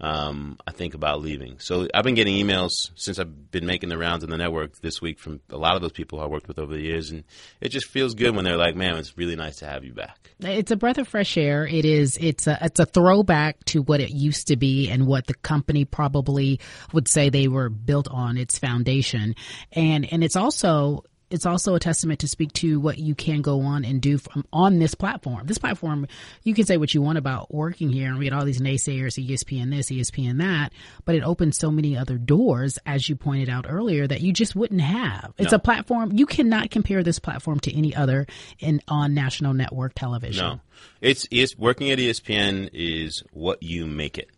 [0.00, 1.58] um, I think, about leaving.
[1.58, 5.00] So I've been getting emails since I've been making the rounds in the network this
[5.00, 7.24] week from a lot of those people I worked with over the years, and
[7.60, 10.30] it just feels good when they're like, "Man, it's really nice to have you back."
[10.40, 11.66] It's a breath of fresh air.
[11.66, 12.18] It is.
[12.20, 12.58] It's a.
[12.60, 16.60] It's a throwback to what it used to be and what the company probably
[16.92, 19.34] would say they were built on its foundation,
[19.72, 21.04] and and it's also.
[21.36, 24.46] It's also a testament to speak to what you can go on and do from
[24.54, 25.46] on this platform.
[25.46, 26.08] This platform,
[26.44, 29.22] you can say what you want about working here, and we get all these naysayers,
[29.22, 30.72] ESPN this, ESPN that,
[31.04, 34.56] but it opens so many other doors, as you pointed out earlier, that you just
[34.56, 35.34] wouldn't have.
[35.36, 38.26] It's a platform you cannot compare this platform to any other
[38.58, 40.42] in on national network television.
[40.42, 40.60] No,
[41.02, 44.30] it's it's working at ESPN is what you make it,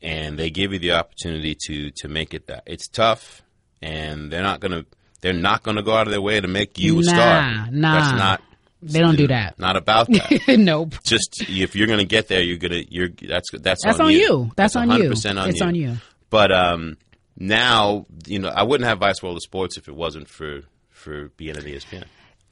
[0.00, 2.62] and they give you the opportunity to to make it that.
[2.66, 3.42] It's tough,
[3.82, 4.84] and they're not gonna
[5.22, 7.68] they're not gonna go out of their way to make you a Nah, star.
[7.72, 7.94] nah.
[8.00, 8.42] That's not.
[8.84, 9.58] They don't do that.
[9.60, 10.42] Not about that.
[10.58, 10.94] nope.
[11.04, 14.12] just if you're going to get there, you're gonna you're that's that's That's on, on
[14.12, 14.18] you.
[14.18, 14.52] you.
[14.56, 15.10] That's on you.
[15.10, 15.66] 100% on It's you.
[15.66, 15.96] on you.
[16.30, 16.96] But um,
[17.36, 21.28] now you know I wouldn't have Vice World of Sports if it wasn't for for
[21.36, 22.04] being at ESPN.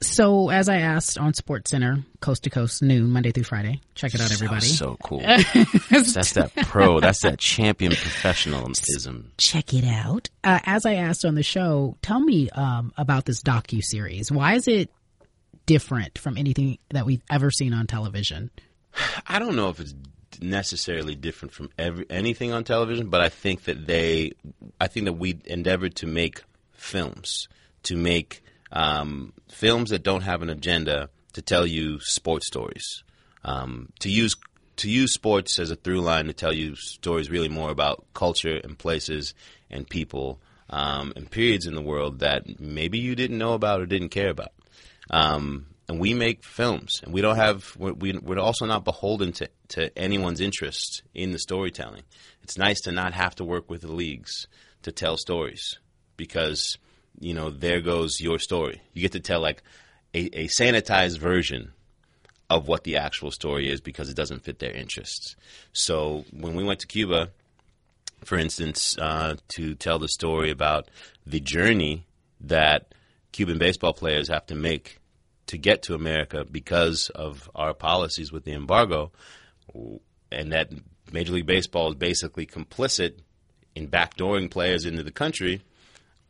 [0.02, 3.82] So, as I asked on Sports Center, coast to coast, noon, Monday through Friday.
[3.94, 4.64] Check it out, everybody.
[4.64, 5.20] So cool.
[5.90, 7.00] That's that pro.
[7.00, 9.32] That's that champion professionalism.
[9.36, 10.30] Check it out.
[10.42, 14.32] Uh, as I asked on the show, tell me um, about this docu series.
[14.32, 14.90] Why is it
[15.66, 18.50] different from anything that we've ever seen on television?
[19.26, 19.94] I don't know if it's
[20.40, 24.32] necessarily different from every anything on television, but I think that they,
[24.80, 27.48] I think that we endeavored to make films,
[27.82, 33.02] to make um, films that don't have an agenda to tell you sports stories,
[33.44, 34.36] um, to use
[34.76, 38.58] to use sports as a through line to tell you stories really more about culture
[38.64, 39.34] and places
[39.70, 43.86] and people um, and periods in the world that maybe you didn't know about or
[43.86, 44.52] didn't care about.
[45.10, 49.32] Um, and we make films, and we don't have we're, we, we're also not beholden
[49.32, 52.04] to, to anyone's interest in the storytelling.
[52.42, 54.46] It's nice to not have to work with the leagues
[54.82, 55.78] to tell stories
[56.16, 56.78] because
[57.20, 58.82] you know there goes your story.
[58.92, 59.62] You get to tell like
[60.14, 61.72] a, a sanitized version
[62.48, 65.36] of what the actual story is because it doesn't fit their interests.
[65.72, 67.30] So when we went to Cuba,
[68.24, 70.88] for instance, uh, to tell the story about
[71.24, 72.06] the journey
[72.40, 72.92] that
[73.32, 74.98] Cuban baseball players have to make
[75.46, 79.12] to get to America because of our policies with the embargo,
[80.32, 80.70] and that
[81.12, 83.14] Major League Baseball is basically complicit
[83.74, 85.62] in backdooring players into the country,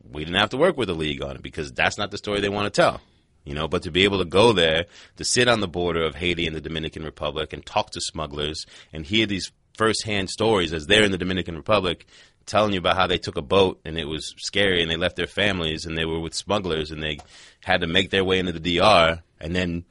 [0.08, 2.40] we didn't have to work with the league on it because that's not the story
[2.40, 3.00] they want to tell.
[3.44, 4.86] You know, but to be able to go there,
[5.16, 8.66] to sit on the border of Haiti and the Dominican Republic and talk to smugglers
[8.92, 12.06] and hear these firsthand stories as they're in the Dominican Republic
[12.44, 15.16] telling you about how they took a boat and it was scary and they left
[15.16, 17.18] their families and they were with smugglers and they
[17.60, 19.84] had to make their way into the DR and then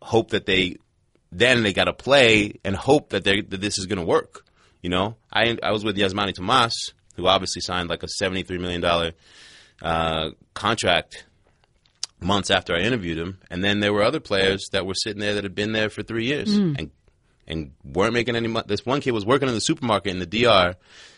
[0.00, 0.76] hope that they
[1.32, 4.44] then they got to play and hope that that this is going to work.
[4.82, 8.58] You know, I I was with Yasmani Tomas, who obviously signed like a seventy three
[8.58, 9.12] million dollar
[9.82, 11.26] uh, contract
[12.20, 15.34] months after I interviewed him, and then there were other players that were sitting there
[15.34, 16.90] that had been there for three years and
[17.48, 18.64] and weren't making any money.
[18.68, 20.74] This one kid was working in the supermarket in the DR,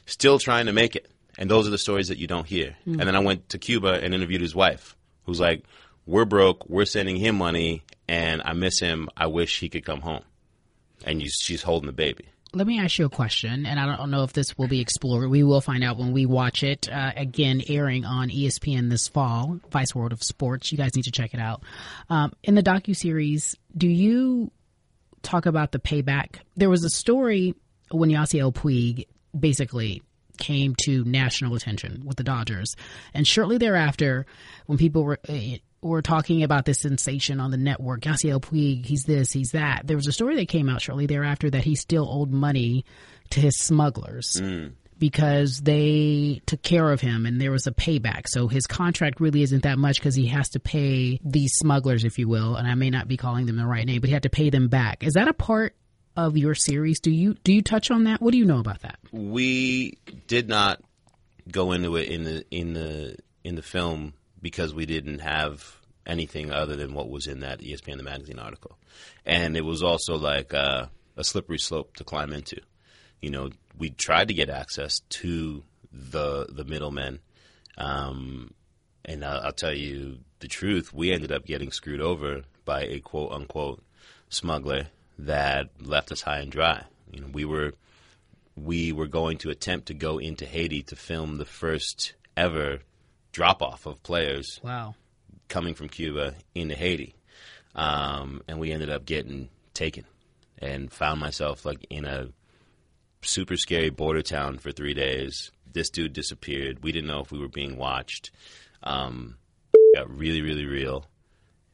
[0.07, 1.11] still trying to make it.
[1.39, 2.77] And those are the stories that you don't hear.
[2.85, 5.63] And then I went to Cuba and interviewed his wife, who's like,
[6.05, 6.69] "We're broke.
[6.69, 9.09] We're sending him money, and I miss him.
[9.17, 10.23] I wish he could come home."
[11.05, 12.25] And you, she's holding the baby.
[12.55, 15.29] Let me ask you a question, and I don't know if this will be explored.
[15.29, 16.89] We will find out when we watch it.
[16.91, 20.73] Uh, again, airing on ESPN this fall, Vice World of Sports.
[20.73, 21.63] You guys need to check it out.
[22.09, 24.51] Um, in the docu series, do you
[25.23, 26.37] talk about the payback?
[26.57, 27.55] There was a story
[27.91, 29.07] when Yasiel Puig
[29.39, 30.03] basically
[30.39, 32.77] came to national attention with the Dodgers,
[33.13, 34.25] and shortly thereafter,
[34.67, 35.35] when people were uh,
[35.81, 39.87] were talking about this sensation on the network, Yasiel Puig, he's this, he's that.
[39.87, 42.85] There was a story that came out shortly thereafter that he still owed money
[43.31, 44.69] to his smugglers hmm.
[44.99, 48.23] because they took care of him and there was a payback.
[48.27, 52.19] So his contract really isn't that much because he has to pay these smugglers, if
[52.19, 54.25] you will, and I may not be calling them the right name, but he had
[54.25, 55.05] to pay them back.
[55.05, 55.77] Is that a part
[56.17, 56.99] of your series?
[56.99, 58.21] Do you do you touch on that?
[58.21, 58.99] What do you know about that?
[59.12, 60.81] we did not
[61.51, 66.51] go into it in the in the in the film because we didn't have anything
[66.51, 68.79] other than what was in that ESPN the magazine article,
[69.27, 72.61] and it was also like uh, a slippery slope to climb into.
[73.20, 77.20] You know, we tried to get access to the the middlemen,
[77.77, 78.53] um,
[79.05, 80.92] and I'll, I'll tell you the truth.
[80.92, 83.83] We ended up getting screwed over by a quote unquote
[84.29, 86.85] smuggler that left us high and dry.
[87.12, 87.72] You know, we were
[88.57, 92.81] we were going to attempt to go into Haiti to film the first ever
[93.33, 94.95] drop off of players Wow.
[95.49, 97.14] coming from Cuba into Haiti.
[97.75, 100.05] Um, and we ended up getting taken
[100.59, 102.29] and found myself like in a
[103.23, 105.51] super scary border town for three days.
[105.73, 106.83] This dude disappeared.
[106.83, 108.31] We didn't know if we were being watched.
[108.83, 109.37] Um,
[109.95, 111.05] got really, really real.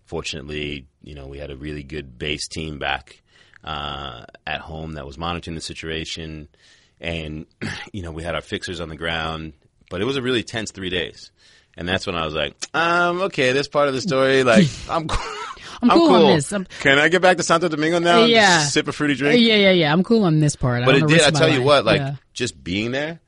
[0.05, 3.23] Fortunately, you know, we had a really good base team back
[3.62, 6.49] uh, at home that was monitoring the situation,
[7.01, 7.47] and
[7.93, 9.55] you know, we had our fixers on the ground.
[9.94, 11.30] But it was a really tense three days,
[11.76, 15.07] and that's when I was like, um, okay, this part of the story, like, I'm.
[15.07, 15.33] cool.
[15.83, 16.52] I'm cool on this.
[16.52, 18.22] I'm- Can I get back to Santo Domingo now?
[18.22, 18.64] and Yeah.
[18.64, 19.40] sip a fruity drink.
[19.40, 19.92] Yeah, yeah, yeah.
[19.92, 20.85] I'm cool on this part.
[20.85, 21.20] But it did.
[21.20, 21.64] I tell you life.
[21.66, 22.14] what, like Yeah.
[22.33, 23.20] just being there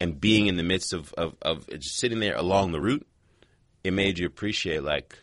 [0.00, 3.06] and being in the midst of, of, of just sitting there along the route,
[3.82, 5.18] it made you appreciate like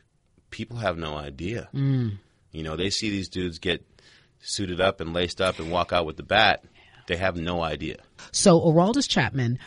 [0.52, 1.70] people have no idea.
[1.74, 2.18] Mm.
[2.52, 3.84] You know, they see these dudes get
[4.42, 6.64] suited up and laced up and walk out with the bat.
[7.08, 7.98] They have no idea.
[8.32, 9.58] So Aroldis Chapman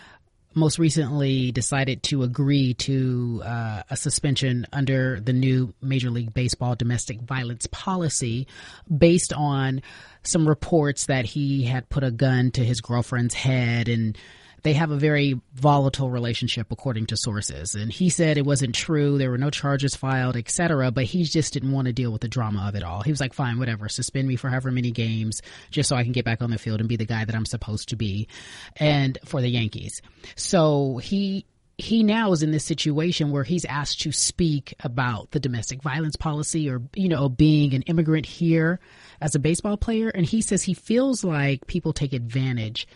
[0.55, 6.75] most recently decided to agree to uh, a suspension under the new Major League Baseball
[6.75, 8.47] domestic violence policy
[8.97, 9.83] based on
[10.23, 14.17] some reports that he had put a gun to his girlfriend's head and
[14.65, 17.75] they have a very volatile relationship according to sources.
[17.75, 19.19] And he said it wasn't true.
[19.19, 22.29] There were no charges filed etc but he just didn't want to deal with the
[22.29, 23.03] drama of it all.
[23.03, 23.89] He was like fine whatever.
[23.89, 26.81] Suspend me for however many games just so i can get back on the field
[26.81, 28.27] and be the guy that i'm supposed to be.
[28.77, 30.01] And for the yankees.
[30.35, 31.47] So he
[31.77, 36.17] he now is in this situation where he's asked to speak about the domestic violence
[36.17, 38.81] policy or you know being an immigrant here
[39.21, 40.09] as a baseball player.
[40.09, 42.89] And he says he feels like people take advantage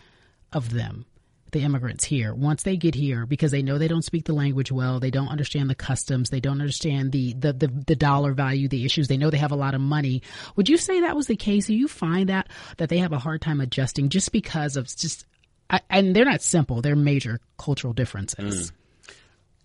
[0.51, 1.05] of them
[1.51, 2.33] the immigrants here.
[2.33, 5.27] Once they get here because they know they don't speak the language well they don't
[5.27, 9.17] understand the customs they don't understand the the the, the dollar value the issues they
[9.17, 10.21] know they have a lot of money.
[10.55, 11.67] Would you say that was the case?
[11.67, 15.25] Do you find that that they have a hard time adjusting just because of just
[15.69, 18.69] I, and they're not simple they're major cultural differences.
[18.69, 18.75] Hmm.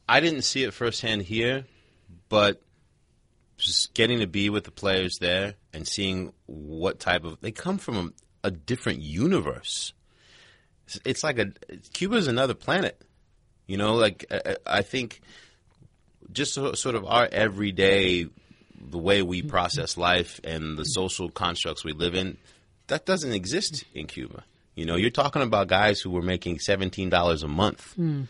[0.07, 1.65] I didn't see it firsthand here,
[2.29, 2.61] but
[3.57, 7.79] just getting to be with the players there and seeing what type of they come
[7.79, 7.97] from
[8.43, 9.93] a, a different universe.
[11.05, 11.53] It's, like a
[11.93, 13.01] Cuba's another planet,
[13.67, 13.95] you know.
[13.95, 15.21] Like I, I think
[16.33, 18.27] just so, sort of our everyday,
[18.79, 22.37] the way we process life and the social constructs we live in,
[22.89, 24.45] that doesn't exist in Cuba.
[24.75, 28.25] You know, you're talking about guys who were making seventeen dollars a month hmm.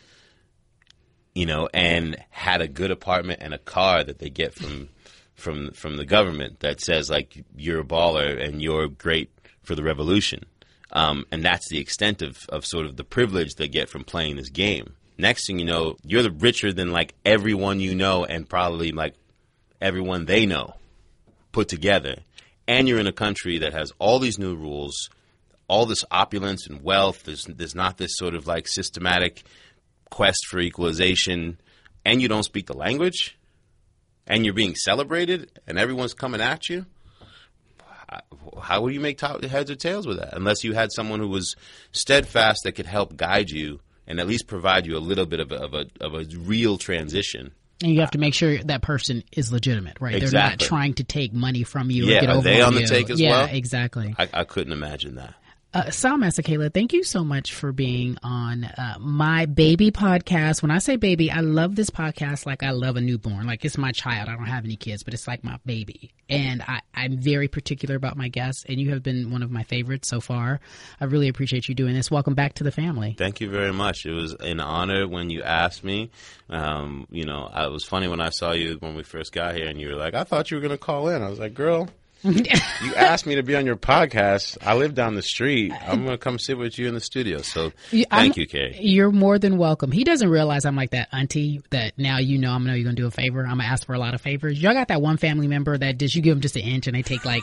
[1.35, 4.89] you know, and had a good apartment and a car that they get from
[5.35, 9.31] from from the government that says like you're a baller and you're great
[9.63, 10.45] for the revolution.
[10.95, 14.37] Um, and that's the extent of, of sort of the privilege they get from playing
[14.37, 14.95] this game.
[15.19, 19.15] Next thing you know, you're the richer than like everyone you know and probably like
[19.81, 20.75] everyone they know
[21.53, 22.17] put together.
[22.67, 25.11] And you're in a country that has all these new rules,
[25.69, 27.25] all this opulence and wealth.
[27.25, 29.43] There's there's not this sort of like systematic
[30.11, 31.61] quest for equalization,
[32.05, 33.39] and you don't speak the language,
[34.27, 36.87] and you're being celebrated, and everyone's coming at you.
[38.63, 40.35] How would you make top heads or tails with that?
[40.35, 41.55] Unless you had someone who was
[41.93, 45.51] steadfast that could help guide you and at least provide you a little bit of
[45.53, 47.53] a, of a, of a real transition.
[47.83, 51.05] and you have to make sure that person is legitimate right they're not trying to
[51.05, 53.49] take money from you Yeah, or get are they on the take as yeah well?
[53.51, 55.35] exactly I, I couldn't imagine that.
[55.75, 60.63] Uh, Sal Masekela, thank you so much for being on uh, my baby podcast.
[60.63, 63.49] When I say baby, I love this podcast like I love a newborn.
[63.49, 64.29] Like it's my child.
[64.29, 66.13] I don't have any kids, but it's like my baby.
[66.29, 69.65] And I, I'm very particular about my guests, and you have been one of my
[69.65, 70.61] favorites so far.
[71.01, 72.09] I really appreciate you doing this.
[72.09, 73.17] Welcome back to the family.
[73.19, 74.07] Thank you very much.
[74.07, 76.13] It was an honor when you asked me.
[76.49, 79.67] Um, you know, it was funny when I saw you when we first got here,
[79.67, 81.55] and you were like, "I thought you were going to call in." I was like,
[81.55, 81.89] "Girl."
[82.25, 84.57] You asked me to be on your podcast.
[84.63, 85.73] I live down the street.
[85.87, 87.39] I'm going to come sit with you in the studio.
[87.43, 88.79] So thank I'm- you, Kay.
[88.81, 89.93] You're more than welcome.
[89.93, 92.95] He doesn't realize I'm like that auntie that now you know I'm know you're gonna
[92.97, 93.43] do a favor.
[93.43, 94.61] I'm gonna ask for a lot of favors.
[94.63, 96.97] Y'all got that one family member that just you give them just an inch and
[96.97, 97.43] they take like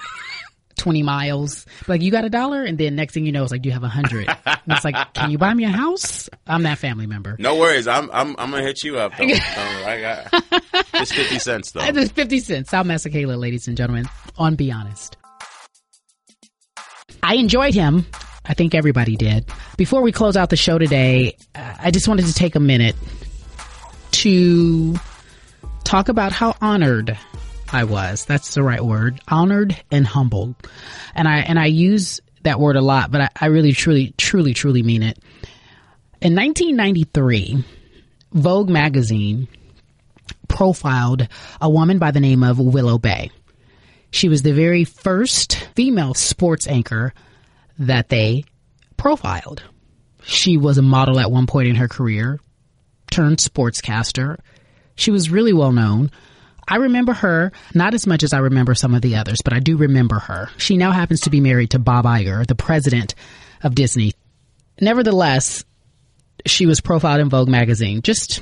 [0.82, 1.66] 20 miles.
[1.88, 3.84] Like you got a dollar and then next thing you know it's like you have
[3.84, 4.28] a hundred.
[4.46, 6.28] And it's like, can you buy me a house?
[6.48, 7.36] I'm that family member.
[7.40, 7.88] No worries.
[7.88, 9.16] I'm I'm I'm gonna hit you up.
[9.16, 9.24] Though.
[9.26, 10.44] I got
[10.96, 11.82] it's fifty cents though.
[11.84, 12.70] It's 50 cents.
[12.72, 14.06] Sal Masekela, ladies and gentlemen,
[14.38, 15.18] on Be Honest.
[17.22, 18.06] I enjoyed him.
[18.46, 19.46] I think everybody did.
[19.78, 22.96] Before we close out the show today, uh, I just wanted to take a minute
[24.12, 24.96] to
[25.84, 27.18] talk about how honored
[27.72, 28.26] I was.
[28.26, 29.20] That's the right word.
[29.28, 30.56] Honored and humbled.
[31.16, 34.54] And I, and I use that word a lot, but I, I really, truly, truly,
[34.54, 35.18] truly mean it.
[36.22, 37.64] In 1993,
[38.34, 39.48] Vogue magazine
[40.48, 41.28] profiled
[41.60, 43.32] a woman by the name of Willow Bay.
[44.12, 47.14] She was the very first female sports anchor
[47.80, 48.44] that they
[48.98, 49.64] profiled.
[50.24, 52.40] She was a model at one point in her career,
[53.10, 54.38] turned sportscaster.
[54.96, 56.12] She was really well known.
[56.68, 59.60] I remember her, not as much as I remember some of the others, but I
[59.60, 60.50] do remember her.
[60.58, 63.16] She now happens to be married to Bob Iger, the president
[63.64, 64.14] of Disney.
[64.80, 65.66] Nevertheless,
[66.46, 68.02] she was profiled in Vogue magazine.
[68.02, 68.42] Just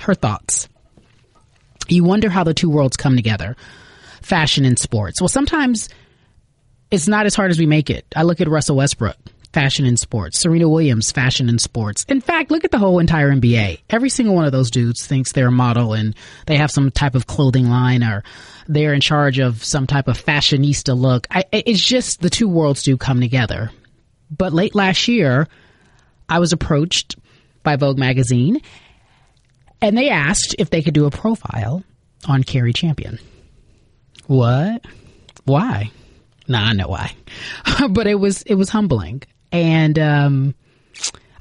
[0.00, 0.68] her thoughts.
[1.88, 3.56] You wonder how the two worlds come together
[4.20, 5.20] fashion and sports.
[5.20, 5.88] Well, sometimes
[6.90, 8.04] it's not as hard as we make it.
[8.14, 9.16] I look at Russell Westbrook,
[9.58, 10.38] fashion and sports.
[10.38, 12.04] Serena Williams, fashion and sports.
[12.08, 13.80] In fact, look at the whole entire NBA.
[13.90, 16.14] Every single one of those dudes thinks they're a model and
[16.46, 18.22] they have some type of clothing line or
[18.68, 21.26] they're in charge of some type of fashionista look.
[21.28, 23.72] I, it's just the two worlds do come together.
[24.30, 25.48] But late last year,
[26.28, 27.16] I was approached
[27.64, 28.60] by Vogue magazine
[29.82, 31.82] and they asked if they could do a profile
[32.28, 33.18] on Cari Champion.
[34.28, 34.84] What?
[35.46, 35.90] Why?
[36.46, 37.12] Nah, I know why.
[37.90, 39.24] but it was it was humbling.
[39.52, 40.54] And um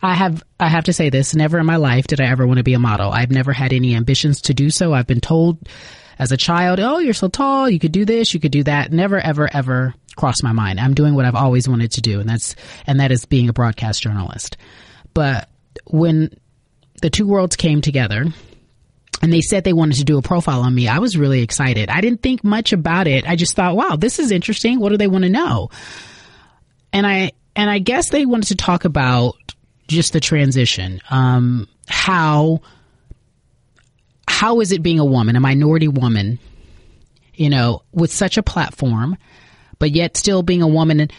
[0.02, 2.58] I have I have to say this, never in my life did I ever want
[2.58, 3.12] to be a model.
[3.12, 4.94] I've never had any ambitions to do so.
[4.94, 5.58] I've been told
[6.20, 8.92] as a child, "Oh, you're so tall, you could do this, you could do that."
[8.92, 10.80] Never ever ever crossed my mind.
[10.80, 12.56] I'm doing what I've always wanted to do, and that's
[12.86, 14.58] and that is being a broadcast journalist.
[15.14, 15.50] But
[15.86, 16.32] when
[17.02, 18.26] the two worlds came together
[19.22, 21.90] and they said they wanted to do a profile on me, I was really excited.
[21.90, 23.28] I didn't think much about it.
[23.28, 24.80] I just thought, wow, this is interesting.
[24.80, 25.70] What do they want to know?
[26.94, 29.36] And I and I guess they wanted to talk about
[29.88, 31.02] just the transition.
[31.10, 32.62] Um, how
[34.28, 36.38] how is it being a woman, a minority woman,
[37.34, 39.18] you know, with such a platform,
[39.80, 41.10] but yet still being a woman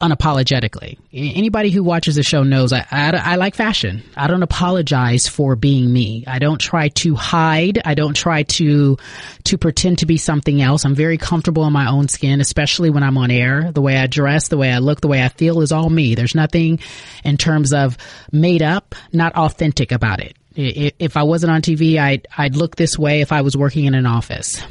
[0.00, 0.96] unapologetically.
[1.12, 4.02] Anybody who watches the show knows I, I, I, like fashion.
[4.16, 6.24] I don't apologize for being me.
[6.26, 7.80] I don't try to hide.
[7.84, 8.96] I don't try to
[9.44, 10.84] to pretend to be something else.
[10.84, 13.72] I'm very comfortable in my own skin, especially when I'm on air.
[13.72, 16.14] The way I dress, the way I look, the way I feel is all me.
[16.14, 16.78] There's nothing
[17.24, 17.96] in terms of
[18.30, 20.36] made up, not authentic about it.
[20.54, 23.94] If I wasn't on TV, I'd I'd look this way if I was working in
[23.94, 24.62] an office.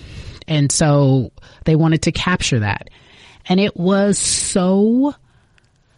[0.47, 1.32] And so
[1.65, 2.89] they wanted to capture that
[3.47, 5.13] and it was so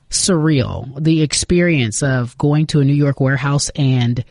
[0.10, 1.02] surreal.
[1.02, 4.24] The experience of going to a New York warehouse and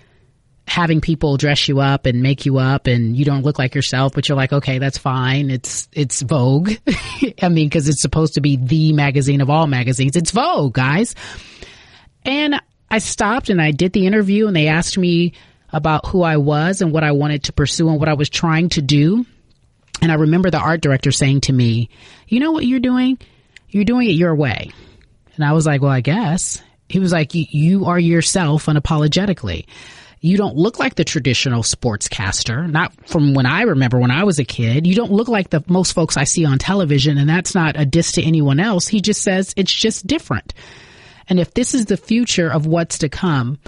[0.66, 4.12] having people dress you up and make you up and you don't look like yourself,
[4.14, 5.50] but you're like, okay, that's fine.
[5.50, 6.72] It's, it's Vogue.
[7.42, 10.14] I mean, cause it's supposed to be the magazine of all magazines.
[10.14, 11.14] It's Vogue, guys.
[12.24, 12.60] And
[12.90, 15.32] I stopped and I did the interview and they asked me
[15.72, 18.68] about who I was and what I wanted to pursue and what I was trying
[18.70, 19.24] to do.
[20.01, 21.90] And I remember the art director saying to me,
[22.26, 23.18] You know what you're doing?
[23.68, 24.70] You're doing it your way.
[25.36, 26.62] And I was like, Well, I guess.
[26.88, 29.66] He was like, You are yourself unapologetically.
[30.20, 34.40] You don't look like the traditional sportscaster, not from when I remember when I was
[34.40, 34.84] a kid.
[34.84, 37.86] You don't look like the most folks I see on television, and that's not a
[37.86, 38.88] diss to anyone else.
[38.88, 40.55] He just says it's just different.
[41.28, 43.59] And if this is the future of what's to come,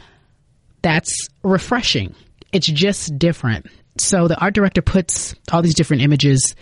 [0.82, 2.14] that's refreshing.
[2.52, 3.66] It's just different
[3.98, 6.54] so the art director puts all these different images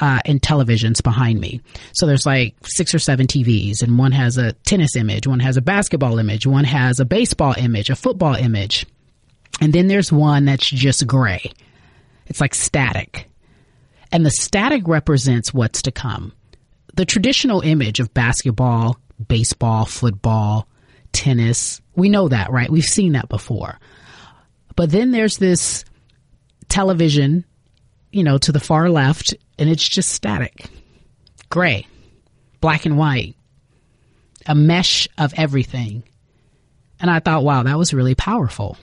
[0.00, 1.60] uh, and televisions behind me.
[1.92, 5.56] So there's like six or seven TVs, and one has a tennis image, one has
[5.56, 8.86] a basketball image, one has a baseball image, a football image,
[9.60, 11.52] and then there's one that's just gray.
[12.26, 13.28] It's like static.
[14.12, 16.32] And the static represents what's to come.
[16.94, 18.98] The traditional image of basketball,
[19.28, 20.68] baseball, football,
[21.12, 22.70] tennis, we know that, right?
[22.70, 23.78] We've seen that before.
[24.76, 25.84] But then there's this
[26.68, 27.44] television,
[28.10, 30.68] you know, to the far left, and it's just static,
[31.50, 31.86] gray,
[32.60, 33.34] black and white,
[34.46, 36.02] a mesh of everything.
[37.00, 38.76] And I thought, wow, that was really powerful.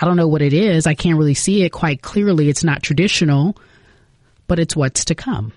[0.00, 0.86] I don't know what it is.
[0.86, 2.48] I can't really see it quite clearly.
[2.48, 3.56] It's not traditional,
[4.46, 5.52] but it's what's to come.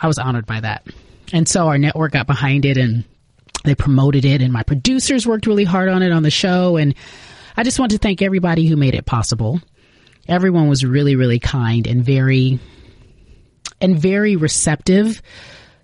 [0.00, 0.86] I was honored by that.
[1.32, 3.04] And so our network got behind it and
[3.64, 6.76] they promoted it, and my producers worked really hard on it on the show.
[6.76, 6.94] And
[7.58, 9.60] I just want to thank everybody who made it possible.
[10.28, 12.60] Everyone was really, really kind and very,
[13.80, 15.20] and very receptive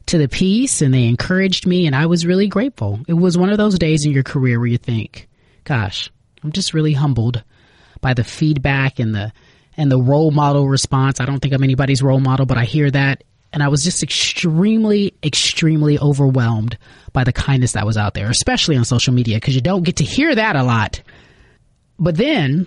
[0.07, 3.01] to the piece and they encouraged me and I was really grateful.
[3.09, 5.29] It was one of those days in your career where you think,
[5.65, 6.13] gosh,
[6.45, 7.43] I'm just really humbled
[8.01, 9.33] by the feedback and the
[9.77, 11.19] and the role model response.
[11.19, 14.05] I don't think I'm anybody's role model, but I hear that and I was just
[14.05, 16.79] extremely extremely overwhelmed
[17.13, 19.97] by the kindness that was out there, especially on social media because you don't get
[19.97, 21.03] to hear that a lot.
[21.99, 22.67] But then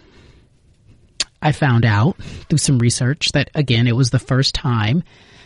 [1.41, 2.17] I found out
[2.49, 5.03] through some research that, again, it was the first time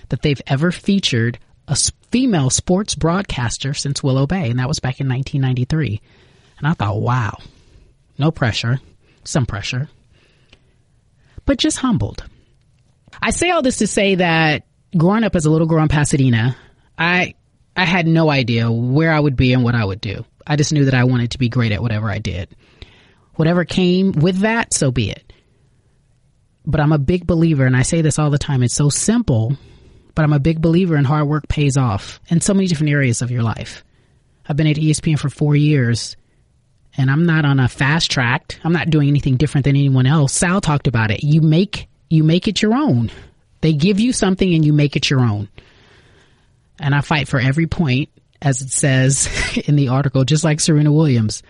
[0.09, 1.75] that they've ever featured a
[2.11, 6.01] female sports broadcaster since Willow Bay, and that was back in 1993.
[6.57, 7.38] And I thought, wow,
[8.17, 8.79] no pressure,
[9.23, 9.89] some pressure,
[11.45, 12.23] but just humbled.
[13.21, 14.63] I say all this to say that
[14.97, 16.55] growing up as a little girl in Pasadena,
[16.97, 17.36] I
[17.75, 20.25] I had no idea where I would be and what I would do.
[20.45, 22.49] I just knew that I wanted to be great at whatever I did.
[23.36, 25.34] Whatever came with that, so be it.
[26.65, 28.61] But I'm a big believer, and I say this all the time.
[28.61, 29.57] It's so simple,
[30.13, 33.21] but I'm a big believer in hard work pays off in so many different areas
[33.21, 33.84] of your life.
[34.47, 36.17] I've been at ESPN for four years,
[36.97, 38.59] and I'm not on a fast track.
[38.63, 40.34] I'm not doing anything different than anyone else.
[40.34, 41.23] Sal talked about it.
[41.23, 43.09] You make you make it your own.
[43.61, 45.47] They give you something, and you make it your own.
[46.79, 48.09] And I fight for every point,
[48.41, 49.29] as it says
[49.65, 51.43] in the article, just like Serena Williams.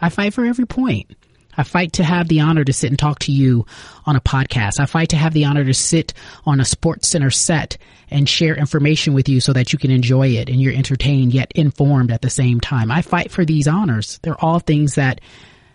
[0.00, 1.10] I fight for every point.
[1.56, 3.66] I fight to have the honor to sit and talk to you
[4.06, 4.78] on a podcast.
[4.78, 6.14] I fight to have the honor to sit
[6.46, 7.78] on a Sports Center set
[8.10, 11.50] and share information with you so that you can enjoy it and you're entertained yet
[11.56, 12.92] informed at the same time.
[12.92, 14.20] I fight for these honors.
[14.22, 15.20] They're all things that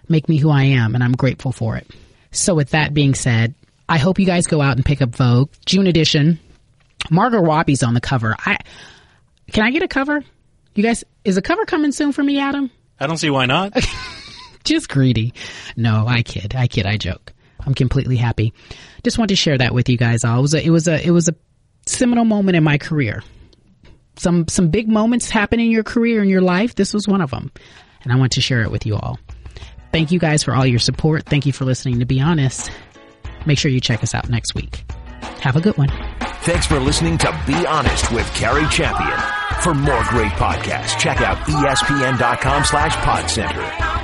[0.07, 1.91] make me who I am and I'm grateful for it.
[2.31, 3.53] So with that being said,
[3.89, 6.39] I hope you guys go out and pick up Vogue June edition.
[7.11, 8.35] Margot Robbie's on the cover.
[8.39, 8.57] I
[9.51, 10.23] can I get a cover?
[10.73, 12.71] You guys, is a cover coming soon for me, Adam?
[12.99, 13.73] I don't see why not.
[14.63, 15.33] just greedy.
[15.75, 16.55] No, I kid.
[16.55, 16.85] I kid.
[16.85, 17.33] I joke.
[17.65, 18.53] I'm completely happy.
[19.03, 20.39] Just want to share that with you guys all.
[20.39, 21.35] It was a, it was a, it was a
[21.85, 23.23] seminal moment in my career.
[24.17, 26.75] Some, some big moments happen in your career in your life.
[26.75, 27.51] This was one of them.
[28.03, 29.17] and I want to share it with you all.
[29.91, 31.25] Thank you guys for all your support.
[31.25, 32.71] Thank you for listening to Be Honest.
[33.45, 34.83] Make sure you check us out next week.
[35.41, 35.89] Have a good one.
[36.41, 39.42] Thanks for listening to Be Honest with Cari Champion.
[39.63, 44.02] For more great podcasts, check out espn.com slash podcenter.